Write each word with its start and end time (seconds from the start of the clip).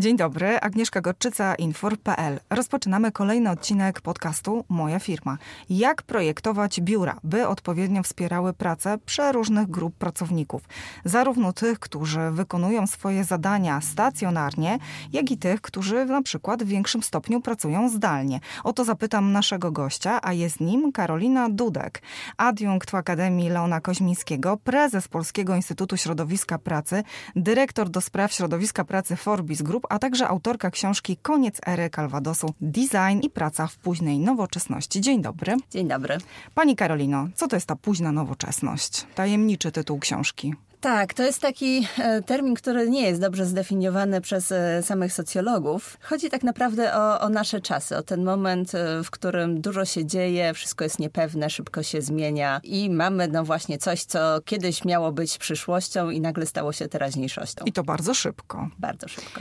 Dzień 0.00 0.16
dobry, 0.16 0.60
Agnieszka 0.60 1.00
Gorczyca, 1.00 1.54
Infor.pl. 1.54 2.40
Rozpoczynamy 2.50 3.12
kolejny 3.12 3.50
odcinek 3.50 4.00
podcastu 4.00 4.64
Moja 4.68 4.98
firma. 4.98 5.38
Jak 5.70 6.02
projektować 6.02 6.80
biura, 6.80 7.16
by 7.24 7.48
odpowiednio 7.48 8.02
wspierały 8.02 8.52
pracę 8.52 8.98
przeróżnych 9.06 9.70
grup 9.70 9.94
pracowników. 9.94 10.62
Zarówno 11.04 11.52
tych, 11.52 11.78
którzy 11.78 12.30
wykonują 12.30 12.86
swoje 12.86 13.24
zadania 13.24 13.80
stacjonarnie, 13.80 14.78
jak 15.12 15.30
i 15.30 15.38
tych, 15.38 15.60
którzy 15.60 16.04
na 16.04 16.22
przykład 16.22 16.62
w 16.62 16.66
większym 16.66 17.02
stopniu 17.02 17.40
pracują 17.40 17.88
zdalnie. 17.88 18.40
O 18.64 18.72
to 18.72 18.84
zapytam 18.84 19.32
naszego 19.32 19.72
gościa, 19.72 20.18
a 20.22 20.32
jest 20.32 20.60
nim 20.60 20.92
Karolina 20.92 21.48
Dudek, 21.50 22.02
adiunkt 22.36 22.90
w 22.90 22.94
Akademii 22.94 23.50
Leona 23.50 23.80
Koźmińskiego, 23.80 24.56
prezes 24.56 25.08
Polskiego 25.08 25.56
Instytutu 25.56 25.96
Środowiska 25.96 26.58
Pracy, 26.58 27.02
dyrektor 27.36 27.88
do 27.88 28.00
spraw 28.00 28.32
środowiska 28.32 28.84
pracy 28.84 29.16
Forbis 29.16 29.62
Group, 29.62 29.89
a 29.90 29.98
także 29.98 30.28
autorka 30.28 30.70
książki 30.70 31.16
Koniec 31.16 31.60
ery 31.66 31.90
Calvadosu 31.90 32.54
Design 32.60 33.20
i 33.22 33.30
praca 33.30 33.66
w 33.66 33.76
późnej 33.76 34.18
nowoczesności. 34.18 35.00
Dzień 35.00 35.22
dobry. 35.22 35.56
Dzień 35.70 35.88
dobry. 35.88 36.18
Pani 36.54 36.76
Karolino, 36.76 37.28
co 37.34 37.48
to 37.48 37.56
jest 37.56 37.66
ta 37.66 37.76
późna 37.76 38.12
nowoczesność? 38.12 39.06
Tajemniczy 39.14 39.72
tytuł 39.72 39.98
książki. 39.98 40.54
Tak, 40.80 41.14
to 41.14 41.22
jest 41.22 41.40
taki 41.40 41.86
e, 41.98 42.22
termin, 42.22 42.54
który 42.54 42.90
nie 42.90 43.02
jest 43.02 43.20
dobrze 43.20 43.46
zdefiniowany 43.46 44.20
przez 44.20 44.52
e, 44.52 44.82
samych 44.82 45.12
socjologów. 45.12 45.98
Chodzi 46.02 46.30
tak 46.30 46.42
naprawdę 46.42 46.96
o, 46.96 47.20
o, 47.20 47.28
nasze 47.28 47.60
czasy, 47.60 47.96
o 47.96 48.02
ten 48.02 48.24
moment, 48.24 48.74
e, 48.74 49.04
w 49.04 49.10
którym 49.10 49.60
dużo 49.60 49.84
się 49.84 50.06
dzieje, 50.06 50.54
wszystko 50.54 50.84
jest 50.84 50.98
niepewne, 50.98 51.50
szybko 51.50 51.82
się 51.82 52.02
zmienia 52.02 52.60
i 52.64 52.90
mamy 52.90 53.28
no 53.28 53.44
właśnie 53.44 53.78
coś, 53.78 54.04
co 54.04 54.40
kiedyś 54.44 54.84
miało 54.84 55.12
być 55.12 55.38
przyszłością 55.38 56.10
i 56.10 56.20
nagle 56.20 56.46
stało 56.46 56.72
się 56.72 56.88
teraźniejszością. 56.88 57.64
I 57.64 57.72
to 57.72 57.84
bardzo 57.84 58.14
szybko. 58.14 58.68
Bardzo 58.78 59.08
szybko. 59.08 59.40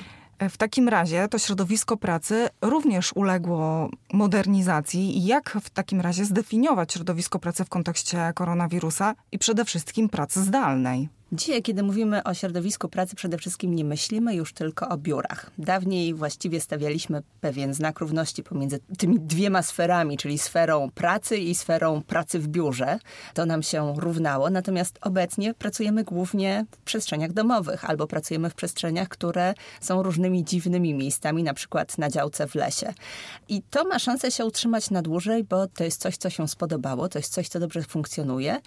W 0.49 0.57
takim 0.57 0.89
razie 0.89 1.27
to 1.27 1.37
środowisko 1.39 1.97
pracy 1.97 2.49
również 2.61 3.11
uległo 3.15 3.89
modernizacji. 4.13 5.25
Jak 5.25 5.57
w 5.61 5.69
takim 5.69 6.01
razie 6.01 6.25
zdefiniować 6.25 6.93
środowisko 6.93 7.39
pracy 7.39 7.65
w 7.65 7.69
kontekście 7.69 8.31
koronawirusa 8.35 9.15
i 9.31 9.39
przede 9.39 9.65
wszystkim 9.65 10.09
pracy 10.09 10.43
zdalnej? 10.43 11.09
Dzisiaj, 11.31 11.61
kiedy 11.61 11.83
mówimy 11.83 12.23
o 12.23 12.33
środowisku 12.33 12.89
pracy, 12.89 13.15
przede 13.15 13.37
wszystkim 13.37 13.75
nie 13.75 13.85
myślimy 13.85 14.35
już 14.35 14.53
tylko 14.53 14.89
o 14.89 14.97
biurach. 14.97 15.51
Dawniej 15.57 16.13
właściwie 16.13 16.61
stawialiśmy 16.61 17.21
pewien 17.41 17.73
znak 17.73 17.99
równości 17.99 18.43
pomiędzy 18.43 18.79
tymi 18.97 19.19
dwiema 19.19 19.61
sferami, 19.61 20.17
czyli 20.17 20.37
sferą 20.37 20.89
pracy 20.95 21.37
i 21.37 21.55
sferą 21.55 22.01
pracy 22.01 22.39
w 22.39 22.47
biurze. 22.47 22.99
To 23.33 23.45
nam 23.45 23.63
się 23.63 23.93
równało, 23.97 24.49
natomiast 24.49 24.99
obecnie 25.01 25.53
pracujemy 25.53 26.03
głównie 26.03 26.65
w 26.71 26.77
przestrzeniach 26.77 27.33
domowych 27.33 27.89
albo 27.89 28.07
pracujemy 28.07 28.49
w 28.49 28.55
przestrzeniach, 28.55 29.07
które 29.07 29.53
są 29.81 30.03
różnymi 30.03 30.43
dziwnymi 30.43 30.93
miejscami, 30.93 31.43
na 31.43 31.53
przykład 31.53 31.97
na 31.97 32.09
działce 32.09 32.47
w 32.47 32.55
lesie. 32.55 32.93
I 33.49 33.61
to 33.61 33.83
ma 33.83 33.99
szansę 33.99 34.31
się 34.31 34.45
utrzymać 34.45 34.89
na 34.89 35.01
dłużej, 35.01 35.43
bo 35.43 35.67
to 35.67 35.83
jest 35.83 36.01
coś, 36.01 36.17
co 36.17 36.29
się 36.29 36.47
spodobało, 36.47 37.09
to 37.09 37.19
jest 37.19 37.33
coś, 37.33 37.47
co 37.47 37.59
dobrze 37.59 37.81
funkcjonuje 37.81 38.57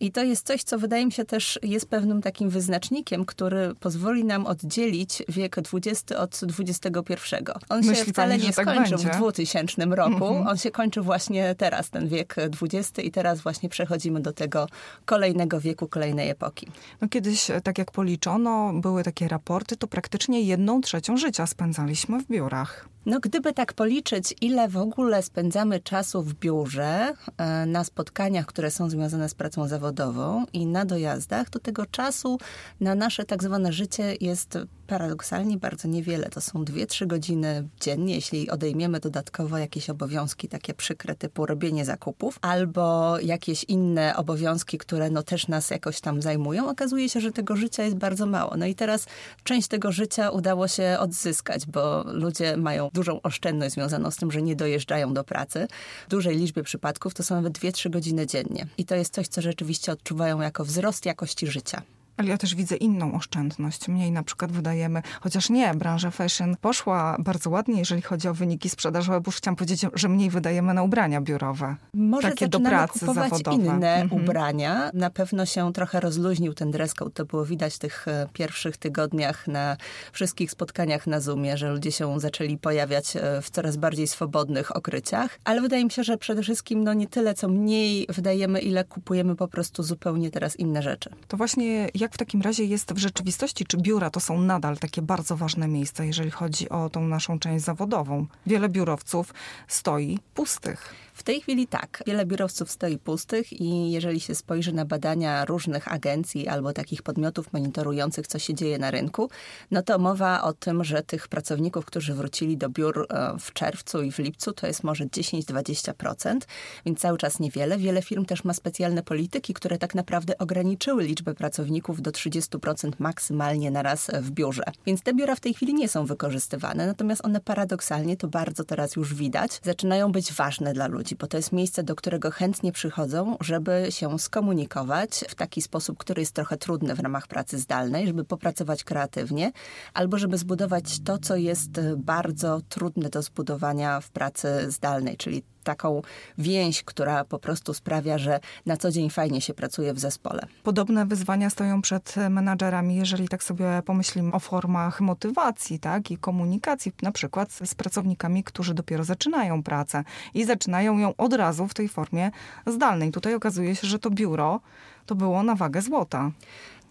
i 0.00 0.12
to 0.12 0.22
jest 0.22 0.46
coś, 0.46 0.62
co 0.62 0.78
wydaje 0.78 1.06
mi 1.06 1.12
się 1.12 1.24
też 1.24 1.58
jest 1.62 1.88
pewnym 1.88 2.11
pewnym 2.12 2.22
takim 2.22 2.50
wyznacznikiem, 2.50 3.24
który 3.24 3.74
pozwoli 3.74 4.24
nam 4.24 4.46
oddzielić 4.46 5.22
wiek 5.28 5.56
XX 5.58 6.12
od 6.12 6.40
XXI. 6.58 7.36
On 7.68 7.80
Myśli 7.80 7.96
się 7.96 8.12
wcale 8.12 8.34
pani, 8.34 8.46
nie 8.46 8.52
tak 8.52 8.66
skończył 8.66 8.98
będzie? 8.98 9.12
w 9.12 9.16
2000 9.16 9.84
roku. 9.84 10.26
Mhm. 10.26 10.46
On 10.46 10.56
się 10.58 10.70
kończy 10.70 11.00
właśnie 11.00 11.54
teraz, 11.54 11.90
ten 11.90 12.08
wiek 12.08 12.36
XX 12.62 12.98
i 12.98 13.10
teraz 13.10 13.40
właśnie 13.40 13.68
przechodzimy 13.68 14.20
do 14.20 14.32
tego 14.32 14.66
kolejnego 15.04 15.60
wieku, 15.60 15.88
kolejnej 15.88 16.30
epoki. 16.30 16.68
No 17.00 17.08
kiedyś, 17.08 17.46
tak 17.62 17.78
jak 17.78 17.90
policzono, 17.90 18.72
były 18.74 19.04
takie 19.04 19.28
raporty, 19.28 19.76
to 19.76 19.86
praktycznie 19.86 20.40
jedną 20.40 20.80
trzecią 20.80 21.16
życia 21.16 21.46
spędzaliśmy 21.46 22.20
w 22.20 22.28
biurach. 22.28 22.88
No, 23.06 23.20
gdyby 23.20 23.52
tak 23.52 23.72
policzyć, 23.72 24.34
ile 24.40 24.68
w 24.68 24.76
ogóle 24.76 25.22
spędzamy 25.22 25.80
czasu 25.80 26.22
w 26.22 26.34
biurze, 26.34 27.14
e, 27.36 27.66
na 27.66 27.84
spotkaniach, 27.84 28.46
które 28.46 28.70
są 28.70 28.90
związane 28.90 29.28
z 29.28 29.34
pracą 29.34 29.68
zawodową 29.68 30.44
i 30.52 30.66
na 30.66 30.84
dojazdach, 30.84 31.50
to 31.50 31.58
tego 31.58 31.86
czasu 31.86 32.38
na 32.80 32.94
nasze 32.94 33.24
tak 33.24 33.42
zwane 33.42 33.72
życie 33.72 34.16
jest 34.20 34.58
paradoksalnie 34.92 35.56
bardzo 35.56 35.88
niewiele. 35.88 36.28
To 36.28 36.40
są 36.40 36.64
2-3 36.64 37.06
godziny 37.06 37.68
dziennie, 37.80 38.14
jeśli 38.14 38.50
odejmiemy 38.50 39.00
dodatkowo 39.00 39.58
jakieś 39.58 39.90
obowiązki 39.90 40.48
takie 40.48 40.74
przykre, 40.74 41.14
typu 41.14 41.46
robienie 41.46 41.84
zakupów, 41.84 42.38
albo 42.42 43.18
jakieś 43.18 43.64
inne 43.64 44.16
obowiązki, 44.16 44.78
które 44.78 45.10
no 45.10 45.22
też 45.22 45.48
nas 45.48 45.70
jakoś 45.70 46.00
tam 46.00 46.22
zajmują. 46.22 46.70
Okazuje 46.70 47.08
się, 47.08 47.20
że 47.20 47.32
tego 47.32 47.56
życia 47.56 47.84
jest 47.84 47.96
bardzo 47.96 48.26
mało. 48.26 48.56
No 48.56 48.66
i 48.66 48.74
teraz 48.74 49.06
część 49.44 49.68
tego 49.68 49.92
życia 49.92 50.30
udało 50.30 50.68
się 50.68 50.96
odzyskać, 51.00 51.66
bo 51.66 52.04
ludzie 52.06 52.56
mają 52.56 52.90
dużą 52.92 53.22
oszczędność 53.22 53.74
związaną 53.74 54.10
z 54.10 54.16
tym, 54.16 54.30
że 54.32 54.42
nie 54.42 54.56
dojeżdżają 54.56 55.14
do 55.14 55.24
pracy. 55.24 55.68
W 56.06 56.10
dużej 56.10 56.36
liczbie 56.36 56.62
przypadków 56.62 57.14
to 57.14 57.22
są 57.22 57.34
nawet 57.34 57.58
2-3 57.58 57.90
godziny 57.90 58.26
dziennie. 58.26 58.66
I 58.78 58.84
to 58.84 58.94
jest 58.94 59.14
coś, 59.14 59.28
co 59.28 59.42
rzeczywiście 59.42 59.92
odczuwają 59.92 60.40
jako 60.40 60.64
wzrost 60.64 61.06
jakości 61.06 61.46
życia. 61.46 61.82
Ale 62.22 62.30
ja 62.30 62.38
też 62.38 62.54
widzę 62.54 62.76
inną 62.76 63.14
oszczędność. 63.14 63.88
Mniej 63.88 64.12
na 64.12 64.22
przykład 64.22 64.52
wydajemy, 64.52 65.02
chociaż 65.20 65.50
nie, 65.50 65.74
branża 65.74 66.10
fashion 66.10 66.56
poszła 66.60 67.16
bardzo 67.18 67.50
ładnie, 67.50 67.78
jeżeli 67.78 68.02
chodzi 68.02 68.28
o 68.28 68.34
wyniki 68.34 68.68
sprzedaży, 68.70 69.10
bo 69.10 69.22
już 69.26 69.36
chciałam 69.36 69.56
powiedzieć, 69.56 69.86
że 69.94 70.08
mniej 70.08 70.30
wydajemy 70.30 70.74
na 70.74 70.82
ubrania 70.82 71.20
biurowe. 71.20 71.76
Może 71.94 72.28
Takie 72.30 72.48
do 72.48 72.60
pracy 72.60 72.98
kupować 73.00 73.30
zawodowe. 73.30 73.56
inne 73.56 73.94
Mhm. 74.02 74.22
ubrania. 74.22 74.90
Na 74.94 75.10
pewno 75.10 75.46
się 75.46 75.72
trochę 75.72 76.00
rozluźnił 76.00 76.54
ten 76.54 76.70
dress 76.70 76.94
code. 76.94 77.10
To 77.10 77.24
było 77.24 77.44
widać 77.44 77.74
w 77.74 77.78
tych 77.78 78.08
e, 78.08 78.26
pierwszych 78.32 78.76
tygodniach 78.76 79.46
na 79.48 79.76
wszystkich 80.12 80.50
spotkaniach 80.50 81.06
na 81.06 81.20
Zoomie, 81.20 81.56
że 81.56 81.70
ludzie 81.70 81.92
się 81.92 82.20
zaczęli 82.20 82.58
pojawiać 82.58 83.16
e, 83.16 83.42
w 83.42 83.50
coraz 83.50 83.76
bardziej 83.76 84.06
swobodnych 84.06 84.76
okryciach. 84.76 85.38
Ale 85.44 85.60
wydaje 85.60 85.84
mi 85.84 85.90
się, 85.90 86.04
że 86.04 86.18
przede 86.18 86.42
wszystkim 86.42 86.84
no 86.84 86.92
nie 86.94 87.06
tyle, 87.06 87.34
co 87.34 87.48
mniej 87.48 88.06
wydajemy, 88.08 88.60
ile 88.60 88.84
kupujemy 88.84 89.36
po 89.36 89.48
prostu 89.48 89.82
zupełnie 89.82 90.30
teraz 90.30 90.56
inne 90.56 90.82
rzeczy. 90.82 91.10
To 91.28 91.36
właśnie 91.36 91.88
jak 91.94 92.11
w 92.12 92.18
takim 92.18 92.42
razie 92.42 92.64
jest 92.64 92.92
w 92.92 92.98
rzeczywistości? 92.98 93.66
Czy 93.66 93.76
biura 93.76 94.10
to 94.10 94.20
są 94.20 94.40
nadal 94.40 94.78
takie 94.78 95.02
bardzo 95.02 95.36
ważne 95.36 95.68
miejsca, 95.68 96.04
jeżeli 96.04 96.30
chodzi 96.30 96.68
o 96.68 96.88
tą 96.88 97.08
naszą 97.08 97.38
część 97.38 97.64
zawodową? 97.64 98.26
Wiele 98.46 98.68
biurowców 98.68 99.34
stoi 99.68 100.18
pustych. 100.34 100.94
W 101.14 101.22
tej 101.22 101.40
chwili 101.40 101.66
tak. 101.66 102.02
Wiele 102.06 102.26
biurowców 102.26 102.70
stoi 102.70 102.98
pustych 102.98 103.60
i 103.60 103.92
jeżeli 103.92 104.20
się 104.20 104.34
spojrzy 104.34 104.72
na 104.72 104.84
badania 104.84 105.44
różnych 105.44 105.92
agencji 105.92 106.48
albo 106.48 106.72
takich 106.72 107.02
podmiotów 107.02 107.52
monitorujących, 107.52 108.26
co 108.26 108.38
się 108.38 108.54
dzieje 108.54 108.78
na 108.78 108.90
rynku, 108.90 109.30
no 109.70 109.82
to 109.82 109.98
mowa 109.98 110.42
o 110.42 110.52
tym, 110.52 110.84
że 110.84 111.02
tych 111.02 111.28
pracowników, 111.28 111.84
którzy 111.84 112.14
wrócili 112.14 112.56
do 112.56 112.68
biur 112.68 113.06
e, 113.10 113.36
w 113.40 113.52
czerwcu 113.52 114.02
i 114.02 114.12
w 114.12 114.18
lipcu, 114.18 114.52
to 114.52 114.66
jest 114.66 114.84
może 114.84 115.04
10-20%, 115.04 116.38
więc 116.86 116.98
cały 116.98 117.18
czas 117.18 117.40
niewiele. 117.40 117.78
Wiele 117.78 118.02
firm 118.02 118.24
też 118.24 118.44
ma 118.44 118.54
specjalne 118.54 119.02
polityki, 119.02 119.54
które 119.54 119.78
tak 119.78 119.94
naprawdę 119.94 120.38
ograniczyły 120.38 121.04
liczbę 121.04 121.34
pracowników 121.34 121.91
do 122.00 122.10
30% 122.10 122.92
maksymalnie 122.98 123.70
na 123.70 123.82
raz 123.82 124.10
w 124.20 124.30
biurze. 124.30 124.62
Więc 124.86 125.02
te 125.02 125.14
biura 125.14 125.34
w 125.34 125.40
tej 125.40 125.54
chwili 125.54 125.74
nie 125.74 125.88
są 125.88 126.06
wykorzystywane, 126.06 126.86
natomiast 126.86 127.24
one 127.24 127.40
paradoksalnie, 127.40 128.16
to 128.16 128.28
bardzo 128.28 128.64
teraz 128.64 128.96
już 128.96 129.14
widać, 129.14 129.60
zaczynają 129.62 130.12
być 130.12 130.32
ważne 130.32 130.72
dla 130.72 130.86
ludzi, 130.86 131.16
bo 131.16 131.26
to 131.26 131.36
jest 131.36 131.52
miejsce, 131.52 131.82
do 131.82 131.94
którego 131.94 132.30
chętnie 132.30 132.72
przychodzą, 132.72 133.36
żeby 133.40 133.86
się 133.90 134.18
skomunikować 134.18 135.24
w 135.28 135.34
taki 135.34 135.62
sposób, 135.62 135.98
który 135.98 136.22
jest 136.22 136.32
trochę 136.32 136.56
trudny 136.56 136.94
w 136.94 137.00
ramach 137.00 137.26
pracy 137.26 137.58
zdalnej, 137.58 138.06
żeby 138.06 138.24
popracować 138.24 138.84
kreatywnie, 138.84 139.52
albo 139.94 140.18
żeby 140.18 140.38
zbudować 140.38 141.00
to, 141.04 141.18
co 141.18 141.36
jest 141.36 141.70
bardzo 141.96 142.60
trudne 142.68 143.08
do 143.08 143.22
zbudowania 143.22 144.00
w 144.00 144.10
pracy 144.10 144.70
zdalnej, 144.70 145.16
czyli 145.16 145.42
taką 145.62 146.02
więź, 146.38 146.82
która 146.82 147.24
po 147.24 147.38
prostu 147.38 147.74
sprawia, 147.74 148.18
że 148.18 148.40
na 148.66 148.76
co 148.76 148.90
dzień 148.90 149.10
fajnie 149.10 149.40
się 149.40 149.54
pracuje 149.54 149.94
w 149.94 149.98
zespole. 149.98 150.46
Podobne 150.62 151.06
wyzwania 151.06 151.50
stoją 151.50 151.82
przed 151.82 152.14
menadżerami, 152.30 152.96
jeżeli 152.96 153.28
tak 153.28 153.42
sobie 153.42 153.82
pomyślimy 153.84 154.32
o 154.32 154.40
formach 154.40 155.00
motywacji 155.00 155.78
tak, 155.78 156.10
i 156.10 156.18
komunikacji, 156.18 156.92
na 157.02 157.12
przykład 157.12 157.52
z 157.52 157.74
pracownikami, 157.74 158.44
którzy 158.44 158.74
dopiero 158.74 159.04
zaczynają 159.04 159.62
pracę 159.62 160.04
i 160.34 160.44
zaczynają 160.44 160.98
ją 160.98 161.16
od 161.16 161.32
razu 161.32 161.68
w 161.68 161.74
tej 161.74 161.88
formie 161.88 162.30
zdalnej. 162.66 163.10
Tutaj 163.10 163.34
okazuje 163.34 163.76
się, 163.76 163.86
że 163.86 163.98
to 163.98 164.10
biuro 164.10 164.60
to 165.06 165.14
było 165.14 165.42
na 165.42 165.54
wagę 165.54 165.82
złota. 165.82 166.30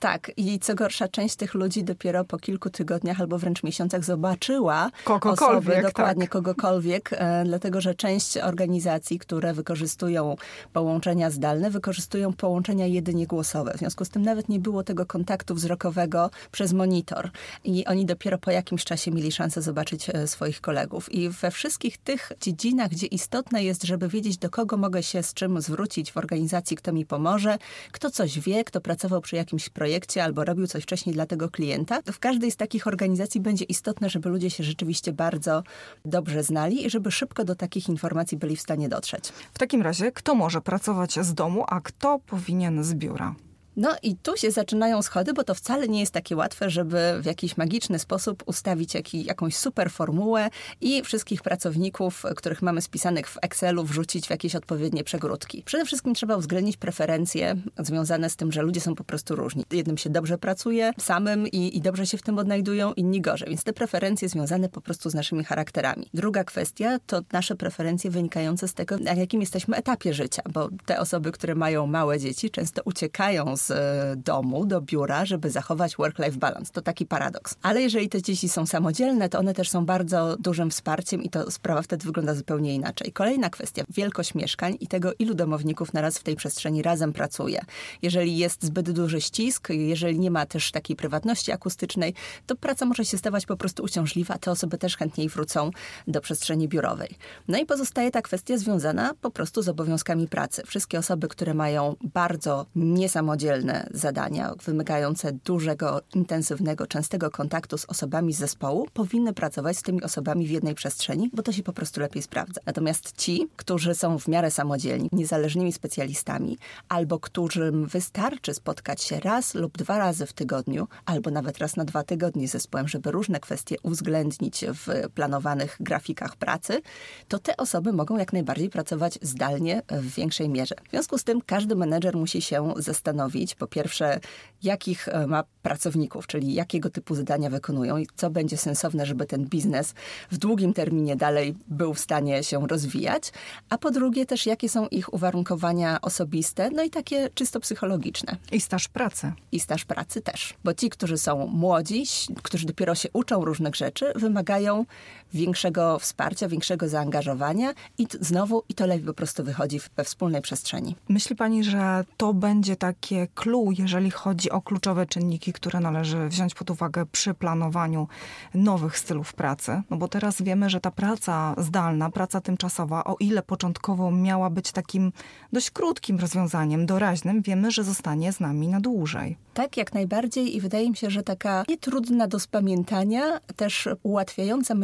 Tak, 0.01 0.31
i 0.37 0.59
co 0.59 0.75
gorsza, 0.75 1.07
część 1.07 1.35
tych 1.35 1.53
ludzi 1.53 1.83
dopiero 1.83 2.25
po 2.25 2.37
kilku 2.37 2.69
tygodniach 2.69 3.21
albo 3.21 3.37
wręcz 3.37 3.63
miesiącach 3.63 4.03
zobaczyła 4.03 4.91
osoby, 5.21 5.81
dokładnie 5.81 6.23
tak. 6.23 6.31
kogokolwiek, 6.31 7.09
e, 7.13 7.43
dlatego 7.45 7.81
że 7.81 7.95
część 7.95 8.37
organizacji, 8.37 9.19
które 9.19 9.53
wykorzystują 9.53 10.35
połączenia 10.73 11.29
zdalne, 11.29 11.69
wykorzystują 11.69 12.33
połączenia 12.33 12.85
jedynie 12.85 13.27
głosowe. 13.27 13.73
W 13.73 13.77
związku 13.77 14.05
z 14.05 14.09
tym 14.09 14.21
nawet 14.21 14.49
nie 14.49 14.59
było 14.59 14.83
tego 14.83 15.05
kontaktu 15.05 15.55
wzrokowego 15.55 16.29
przez 16.51 16.73
monitor. 16.73 17.29
I 17.63 17.85
oni 17.85 18.05
dopiero 18.05 18.37
po 18.37 18.51
jakimś 18.51 18.83
czasie 18.83 19.11
mieli 19.11 19.31
szansę 19.31 19.61
zobaczyć 19.61 20.09
e, 20.09 20.27
swoich 20.27 20.61
kolegów. 20.61 21.11
I 21.11 21.29
we 21.29 21.51
wszystkich 21.51 21.97
tych 21.97 22.31
dziedzinach, 22.41 22.89
gdzie 22.89 23.07
istotne 23.07 23.63
jest, 23.63 23.83
żeby 23.83 24.07
wiedzieć, 24.07 24.37
do 24.37 24.49
kogo 24.49 24.77
mogę 24.77 25.03
się 25.03 25.23
z 25.23 25.33
czym 25.33 25.61
zwrócić 25.61 26.11
w 26.11 26.17
organizacji, 26.17 26.77
kto 26.77 26.93
mi 26.93 27.05
pomoże, 27.05 27.57
kto 27.91 28.11
coś 28.11 28.39
wie, 28.39 28.63
kto 28.63 28.81
pracował 28.81 29.21
przy 29.21 29.35
jakimś 29.35 29.69
projekcie 29.69 29.90
albo 30.23 30.45
robił 30.45 30.67
coś 30.67 30.83
wcześniej 30.83 31.15
dla 31.15 31.25
tego 31.25 31.49
klienta, 31.49 32.01
to 32.01 32.13
w 32.13 32.19
każdej 32.19 32.51
z 32.51 32.55
takich 32.55 32.87
organizacji 32.87 33.41
będzie 33.41 33.65
istotne, 33.65 34.09
żeby 34.09 34.29
ludzie 34.29 34.49
się 34.49 34.63
rzeczywiście 34.63 35.13
bardzo 35.13 35.63
dobrze 36.05 36.43
znali 36.43 36.85
i 36.85 36.89
żeby 36.89 37.11
szybko 37.11 37.45
do 37.45 37.55
takich 37.55 37.89
informacji 37.89 38.37
byli 38.37 38.55
w 38.55 38.61
stanie 38.61 38.89
dotrzeć. 38.89 39.29
W 39.53 39.59
takim 39.59 39.81
razie, 39.81 40.11
kto 40.11 40.35
może 40.35 40.61
pracować 40.61 41.19
z 41.19 41.33
domu, 41.33 41.63
a 41.67 41.81
kto 41.81 42.19
powinien 42.19 42.83
z 42.83 42.93
biura? 42.93 43.35
No 43.77 43.95
i 44.03 44.15
tu 44.15 44.37
się 44.37 44.51
zaczynają 44.51 45.01
schody, 45.01 45.33
bo 45.33 45.43
to 45.43 45.55
wcale 45.55 45.87
nie 45.87 45.99
jest 45.99 46.11
takie 46.11 46.35
łatwe, 46.35 46.69
żeby 46.69 46.97
w 47.21 47.25
jakiś 47.25 47.57
magiczny 47.57 47.99
sposób 47.99 48.43
ustawić 48.45 48.93
jakąś 49.13 49.55
super 49.57 49.91
formułę 49.91 50.49
i 50.81 51.03
wszystkich 51.03 51.41
pracowników, 51.41 52.23
których 52.35 52.61
mamy 52.61 52.81
spisanych 52.81 53.29
w 53.29 53.37
Excelu, 53.41 53.83
wrzucić 53.83 54.27
w 54.27 54.29
jakieś 54.29 54.55
odpowiednie 54.55 55.03
przegródki. 55.03 55.63
Przede 55.65 55.85
wszystkim 55.85 56.13
trzeba 56.13 56.35
uwzględnić 56.35 56.77
preferencje 56.77 57.55
związane 57.79 58.29
z 58.29 58.35
tym, 58.35 58.51
że 58.51 58.61
ludzie 58.61 58.81
są 58.81 58.95
po 58.95 59.03
prostu 59.03 59.35
różni. 59.35 59.65
Jednym 59.71 59.97
się 59.97 60.09
dobrze 60.09 60.37
pracuje 60.37 60.91
samym 60.99 61.47
i, 61.47 61.77
i 61.77 61.81
dobrze 61.81 62.05
się 62.05 62.17
w 62.17 62.21
tym 62.21 62.39
odnajdują, 62.39 62.93
inni 62.93 63.21
gorzej. 63.21 63.49
Więc 63.49 63.63
te 63.63 63.73
preferencje 63.73 64.29
związane 64.29 64.69
po 64.69 64.81
prostu 64.81 65.09
z 65.09 65.13
naszymi 65.13 65.43
charakterami. 65.43 66.09
Druga 66.13 66.43
kwestia 66.43 66.99
to 67.05 67.21
nasze 67.31 67.55
preferencje 67.55 68.11
wynikające 68.11 68.67
z 68.67 68.73
tego, 68.73 68.97
na 68.97 69.13
jakim 69.13 69.41
jesteśmy 69.41 69.77
etapie 69.77 70.13
życia, 70.13 70.41
bo 70.53 70.69
te 70.85 70.99
osoby, 70.99 71.31
które 71.31 71.55
mają 71.55 71.87
małe 71.87 72.19
dzieci, 72.19 72.49
często 72.49 72.81
uciekają 72.85 73.57
z 73.61 73.71
e, 73.71 74.15
domu 74.15 74.65
do 74.65 74.81
biura, 74.81 75.25
żeby 75.25 75.49
zachować 75.49 75.95
work-life 75.95 76.37
balance. 76.37 76.73
To 76.73 76.81
taki 76.81 77.05
paradoks. 77.05 77.55
Ale 77.61 77.81
jeżeli 77.81 78.09
te 78.09 78.21
dzieci 78.21 78.49
są 78.49 78.65
samodzielne, 78.65 79.29
to 79.29 79.39
one 79.39 79.53
też 79.53 79.69
są 79.69 79.85
bardzo 79.85 80.37
dużym 80.39 80.69
wsparciem 80.69 81.23
i 81.23 81.29
to 81.29 81.51
sprawa 81.51 81.81
wtedy 81.81 82.05
wygląda 82.05 82.35
zupełnie 82.35 82.75
inaczej. 82.75 83.11
Kolejna 83.11 83.49
kwestia, 83.49 83.83
wielkość 83.89 84.35
mieszkań 84.35 84.77
i 84.79 84.87
tego, 84.87 85.11
ilu 85.19 85.33
domowników 85.33 85.93
naraz 85.93 86.17
w 86.17 86.23
tej 86.23 86.35
przestrzeni 86.35 86.81
razem 86.81 87.13
pracuje. 87.13 87.61
Jeżeli 88.01 88.37
jest 88.37 88.63
zbyt 88.63 88.91
duży 88.91 89.21
ścisk, 89.21 89.69
jeżeli 89.69 90.19
nie 90.19 90.31
ma 90.31 90.45
też 90.45 90.71
takiej 90.71 90.95
prywatności 90.95 91.51
akustycznej, 91.51 92.13
to 92.47 92.55
praca 92.55 92.85
może 92.85 93.05
się 93.05 93.17
stawać 93.17 93.45
po 93.45 93.57
prostu 93.57 93.83
uciążliwa. 93.83 94.37
Te 94.37 94.51
osoby 94.51 94.77
też 94.77 94.97
chętniej 94.97 95.29
wrócą 95.29 95.71
do 96.07 96.21
przestrzeni 96.21 96.67
biurowej. 96.67 97.17
No 97.47 97.57
i 97.57 97.65
pozostaje 97.65 98.11
ta 98.11 98.21
kwestia 98.21 98.57
związana 98.57 99.11
po 99.21 99.31
prostu 99.31 99.61
z 99.61 99.69
obowiązkami 99.69 100.27
pracy. 100.27 100.63
Wszystkie 100.65 100.99
osoby, 100.99 101.27
które 101.27 101.53
mają 101.53 101.95
bardzo 102.03 102.65
niesamodzielne 102.75 103.50
samodzielne 103.51 103.87
zadania 103.93 104.53
wymagające 104.65 105.31
dużego, 105.31 106.01
intensywnego, 106.15 106.87
częstego 106.87 107.31
kontaktu 107.31 107.77
z 107.77 107.85
osobami 107.85 108.33
z 108.33 108.37
zespołu 108.37 108.87
powinny 108.93 109.33
pracować 109.33 109.77
z 109.77 109.81
tymi 109.81 110.03
osobami 110.03 110.47
w 110.47 110.49
jednej 110.49 110.75
przestrzeni, 110.75 111.29
bo 111.33 111.43
to 111.43 111.51
się 111.51 111.63
po 111.63 111.73
prostu 111.73 111.99
lepiej 111.99 112.21
sprawdza. 112.21 112.61
Natomiast 112.65 113.17
ci, 113.17 113.47
którzy 113.55 113.95
są 113.95 114.19
w 114.19 114.27
miarę 114.27 114.51
samodzielni, 114.51 115.09
niezależnymi 115.11 115.73
specjalistami, 115.73 116.57
albo 116.89 117.19
którym 117.19 117.87
wystarczy 117.87 118.53
spotkać 118.53 119.01
się 119.01 119.19
raz 119.19 119.55
lub 119.55 119.77
dwa 119.77 119.97
razy 119.97 120.25
w 120.25 120.33
tygodniu, 120.33 120.87
albo 121.05 121.31
nawet 121.31 121.57
raz 121.57 121.75
na 121.75 121.85
dwa 121.85 122.03
tygodnie 122.03 122.47
z 122.47 122.51
zespołem, 122.51 122.87
żeby 122.87 123.11
różne 123.11 123.39
kwestie 123.39 123.75
uwzględnić 123.83 124.65
w 124.67 125.09
planowanych 125.15 125.77
grafikach 125.79 126.35
pracy, 126.35 126.81
to 127.27 127.39
te 127.39 127.57
osoby 127.57 127.93
mogą 127.93 128.17
jak 128.17 128.33
najbardziej 128.33 128.69
pracować 128.69 129.19
zdalnie 129.21 129.81
w 129.89 130.15
większej 130.15 130.49
mierze. 130.49 130.75
W 130.87 130.89
związku 130.89 131.17
z 131.17 131.23
tym 131.23 131.41
każdy 131.45 131.75
menedżer 131.75 132.15
musi 132.17 132.41
się 132.41 132.73
zastanowić, 132.77 133.40
po 133.55 133.67
pierwsze, 133.67 134.19
jakich 134.63 135.07
e, 135.07 135.27
ma 135.27 135.43
pracowników, 135.61 136.27
czyli 136.27 136.53
jakiego 136.53 136.89
typu 136.89 137.15
zadania 137.15 137.49
wykonują 137.49 137.97
i 137.97 138.07
co 138.15 138.29
będzie 138.29 138.57
sensowne, 138.57 139.05
żeby 139.05 139.25
ten 139.25 139.45
biznes 139.45 139.93
w 140.31 140.37
długim 140.37 140.73
terminie 140.73 141.15
dalej 141.15 141.55
był 141.67 141.93
w 141.93 141.99
stanie 141.99 142.43
się 142.43 142.67
rozwijać, 142.67 143.31
a 143.69 143.77
po 143.77 143.91
drugie 143.91 144.25
też, 144.25 144.45
jakie 144.45 144.69
są 144.69 144.87
ich 144.87 145.13
uwarunkowania 145.13 146.01
osobiste, 146.01 146.69
no 146.69 146.83
i 146.83 146.89
takie 146.89 147.29
czysto 147.33 147.59
psychologiczne. 147.59 148.37
I 148.51 148.61
staż 148.61 148.87
pracy. 148.87 149.33
I 149.51 149.59
staż 149.59 149.85
pracy 149.85 150.21
też, 150.21 150.53
bo 150.63 150.73
ci, 150.73 150.89
którzy 150.89 151.17
są 151.17 151.47
młodzi, 151.47 152.03
którzy 152.43 152.65
dopiero 152.65 152.95
się 152.95 153.09
uczą 153.13 153.45
różnych 153.45 153.75
rzeczy, 153.75 154.13
wymagają 154.15 154.85
większego 155.33 155.99
wsparcia, 155.99 156.47
większego 156.47 156.89
zaangażowania 156.89 157.73
i 157.97 158.07
znowu 158.19 158.63
i 158.69 158.73
to 158.73 158.87
lepiej 158.87 159.05
po 159.05 159.13
prostu 159.13 159.43
wychodzi 159.43 159.79
we 159.97 160.03
wspólnej 160.03 160.41
przestrzeni. 160.41 160.95
Myśli 161.09 161.35
pani, 161.35 161.63
że 161.63 162.05
to 162.17 162.33
będzie 162.33 162.75
takie 162.75 163.27
clue, 163.27 163.71
jeżeli 163.77 164.11
chodzi 164.11 164.51
o 164.51 164.61
kluczowe 164.61 165.05
czynniki, 165.05 165.53
które 165.53 165.79
należy 165.79 166.27
wziąć 166.27 166.53
pod 166.53 166.69
uwagę 166.69 167.05
przy 167.11 167.33
planowaniu 167.33 168.07
nowych 168.53 168.97
stylów 168.97 169.33
pracy? 169.33 169.81
No 169.89 169.97
bo 169.97 170.07
teraz 170.07 170.41
wiemy, 170.41 170.69
że 170.69 170.79
ta 170.79 170.91
praca 170.91 171.55
zdalna, 171.57 172.09
praca 172.09 172.41
tymczasowa, 172.41 173.03
o 173.03 173.15
ile 173.19 173.43
początkowo 173.43 174.11
miała 174.11 174.49
być 174.49 174.71
takim 174.71 175.11
dość 175.53 175.71
krótkim 175.71 176.19
rozwiązaniem, 176.19 176.85
doraźnym, 176.85 177.41
wiemy, 177.41 177.71
że 177.71 177.83
zostanie 177.83 178.33
z 178.33 178.39
nami 178.39 178.67
na 178.67 178.79
dłużej. 178.79 179.37
Tak, 179.53 179.77
jak 179.77 179.93
najbardziej 179.93 180.55
i 180.55 180.61
wydaje 180.61 180.89
mi 180.89 180.95
się, 180.95 181.09
że 181.09 181.23
taka 181.23 181.63
nietrudna 181.69 182.27
do 182.27 182.39
spamiętania, 182.39 183.39
też 183.55 183.89
ułatwiająca 184.03 184.75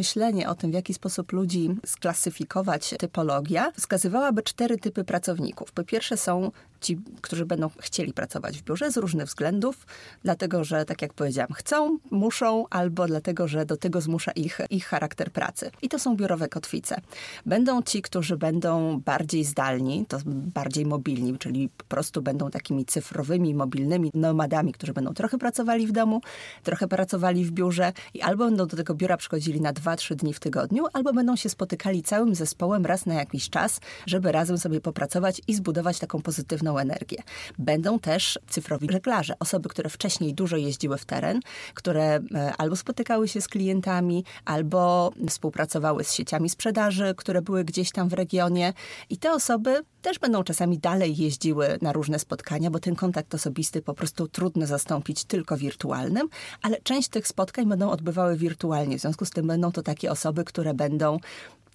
o 0.46 0.56
tym, 0.56 0.72
w 0.72 0.74
jaki 0.74 0.94
sposób 0.94 1.32
ludzi 1.32 1.70
sklasyfikować 1.86 2.96
typologia, 3.00 3.72
wskazywałaby 3.72 4.44
cztery 4.44 4.78
typy 4.78 5.04
pracowników. 5.04 5.72
Po 5.72 5.84
pierwsze 5.84 6.18
są 6.18 6.52
ci, 6.82 7.00
którzy 7.22 7.46
będą 7.46 7.70
chcieli 7.80 8.14
pracować 8.14 8.58
w 8.58 8.64
biurze 8.64 8.92
z 8.92 8.98
różnych 8.98 9.26
względów, 9.26 9.86
dlatego 10.24 10.64
że, 10.64 10.86
tak 10.86 11.02
jak 11.02 11.14
powiedziałam, 11.14 11.54
chcą, 11.54 11.98
muszą, 12.12 12.66
albo 12.70 13.08
dlatego, 13.08 13.48
że 13.48 13.66
do 13.66 13.78
tego 13.78 14.02
zmusza 14.02 14.32
ich, 14.32 14.62
ich 14.70 14.86
charakter 14.86 15.32
pracy. 15.32 15.72
I 15.82 15.90
to 15.90 16.00
są 16.00 16.16
biurowe 16.16 16.50
kotwice. 16.50 17.02
Będą 17.46 17.82
ci, 17.82 18.02
którzy 18.02 18.38
będą 18.38 19.00
bardziej 19.00 19.44
zdalni, 19.44 20.06
to 20.06 20.18
bardziej 20.26 20.86
mobilni, 20.86 21.38
czyli 21.38 21.70
po 21.70 21.84
prostu 21.84 22.22
będą 22.22 22.52
takimi 22.52 22.86
cyfrowymi, 22.86 23.56
mobilnymi 23.56 24.12
nomadami, 24.14 24.74
którzy 24.74 24.94
będą 24.94 25.14
trochę 25.14 25.38
pracowali 25.38 25.88
w 25.88 25.92
domu, 25.92 26.22
trochę 26.64 26.88
pracowali 26.88 27.46
w 27.46 27.52
biurze 27.52 27.94
i 28.14 28.22
albo 28.22 28.46
będą 28.46 28.68
do 28.68 28.78
tego 28.78 28.96
biura 28.96 29.18
przychodzili 29.18 29.62
na 29.62 29.74
2-3 29.74 30.16
dni 30.16 30.34
w 30.34 30.40
tygodniu, 30.40 30.86
albo 30.94 31.14
będą 31.14 31.36
się 31.36 31.50
spotykali 31.50 32.04
całym 32.04 32.36
zespołem 32.36 32.86
raz 32.86 33.06
na 33.06 33.14
jakiś 33.14 33.50
czas, 33.50 33.80
żeby 34.06 34.32
razem 34.32 34.58
sobie 34.58 34.82
popracować 34.82 35.42
i 35.48 35.56
zbudować 35.56 36.00
taką 36.00 36.22
pozytywną 36.22 36.67
energię. 36.76 37.24
Będą 37.60 38.00
też 38.00 38.40
cyfrowi 38.50 38.88
żeglarze, 38.92 39.34
osoby, 39.40 39.70
które 39.70 39.90
wcześniej 39.90 40.34
dużo 40.34 40.58
jeździły 40.58 40.98
w 40.98 41.06
teren, 41.06 41.40
które 41.74 42.20
e, 42.36 42.54
albo 42.58 42.76
spotykały 42.76 43.28
się 43.28 43.42
z 43.42 43.48
klientami, 43.48 44.24
albo 44.46 45.12
współpracowały 45.30 46.04
z 46.04 46.14
sieciami 46.14 46.50
sprzedaży, 46.50 47.14
które 47.18 47.42
były 47.42 47.64
gdzieś 47.64 47.92
tam 47.92 48.10
w 48.10 48.14
regionie. 48.14 48.74
I 49.10 49.18
te 49.18 49.32
osoby 49.32 49.82
też 50.02 50.20
będą 50.20 50.44
czasami 50.44 50.78
dalej 50.80 51.18
jeździły 51.18 51.78
na 51.82 51.94
różne 51.94 52.20
spotkania, 52.20 52.72
bo 52.72 52.80
ten 52.80 52.96
kontakt 52.96 53.36
osobisty 53.36 53.82
po 53.82 53.94
prostu 53.94 54.28
trudno 54.28 54.66
zastąpić 54.66 55.24
tylko 55.24 55.58
wirtualnym, 55.58 56.30
ale 56.62 56.82
część 56.82 57.10
tych 57.10 57.28
spotkań 57.28 57.66
będą 57.66 57.90
odbywały 57.90 58.38
wirtualnie. 58.38 58.98
W 58.98 59.02
związku 59.02 59.26
z 59.26 59.30
tym 59.30 59.48
będą 59.48 59.72
to 59.72 59.82
takie 59.82 60.12
osoby, 60.12 60.44
które 60.44 60.74
będą 60.74 61.20